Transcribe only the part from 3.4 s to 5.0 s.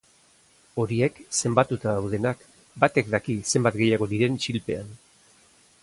zenbat gehiago diren isilpean.